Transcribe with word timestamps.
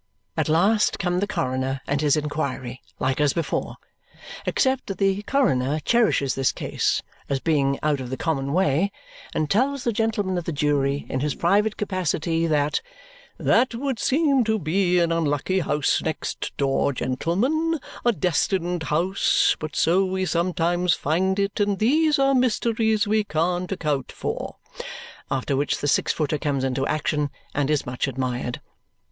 At 0.35 0.49
last 0.49 0.97
come 0.97 1.19
the 1.19 1.27
coroner 1.27 1.79
and 1.85 2.01
his 2.01 2.17
inquiry, 2.17 2.81
like 2.97 3.21
as 3.21 3.33
before, 3.33 3.75
except 4.47 4.87
that 4.87 4.97
the 4.97 5.21
coroner 5.21 5.79
cherishes 5.79 6.33
this 6.33 6.51
case 6.51 7.03
as 7.29 7.39
being 7.39 7.77
out 7.83 7.99
of 7.99 8.09
the 8.09 8.17
common 8.17 8.51
way 8.51 8.91
and 9.35 9.47
tells 9.47 9.83
the 9.83 9.93
gentlemen 9.93 10.39
of 10.39 10.45
the 10.45 10.51
jury, 10.51 11.05
in 11.07 11.19
his 11.19 11.35
private 11.35 11.77
capacity, 11.77 12.47
that 12.47 12.81
"that 13.37 13.75
would 13.75 13.99
seem 13.99 14.43
to 14.45 14.57
be 14.57 14.97
an 14.97 15.11
unlucky 15.11 15.59
house 15.59 16.01
next 16.01 16.51
door, 16.57 16.93
gentlemen, 16.93 17.79
a 18.03 18.11
destined 18.11 18.81
house; 18.81 19.55
but 19.59 19.75
so 19.75 20.03
we 20.03 20.25
sometimes 20.25 20.95
find 20.95 21.37
it, 21.37 21.59
and 21.59 21.77
these 21.77 22.17
are 22.17 22.33
mysteries 22.33 23.05
we 23.05 23.23
can't 23.23 23.71
account 23.71 24.11
for!" 24.11 24.55
After 25.29 25.55
which 25.55 25.77
the 25.79 25.87
six 25.87 26.11
footer 26.11 26.39
comes 26.39 26.63
into 26.63 26.87
action 26.87 27.29
and 27.53 27.69
is 27.69 27.85
much 27.85 28.07
admired. 28.07 28.61